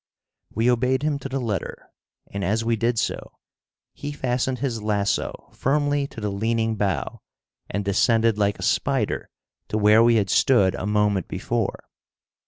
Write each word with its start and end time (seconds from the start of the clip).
We 0.55 0.71
obeyed 0.71 1.03
him 1.03 1.19
to 1.19 1.29
the 1.29 1.39
letter, 1.39 1.91
and 2.31 2.43
as 2.43 2.65
we 2.65 2.75
did 2.75 2.97
so, 2.97 3.33
he 3.93 4.11
fastened 4.11 4.57
his 4.57 4.81
lasso 4.81 5.49
firmly 5.53 6.07
to 6.07 6.19
the 6.19 6.31
leaning 6.31 6.75
bough 6.75 7.21
and 7.69 7.85
descended 7.85 8.35
like 8.35 8.57
a 8.57 8.63
spider 8.63 9.29
to 9.67 9.77
where 9.77 10.03
we 10.03 10.15
had 10.15 10.31
stood 10.31 10.73
a 10.73 10.87
moment 10.87 11.27
before. 11.27 11.83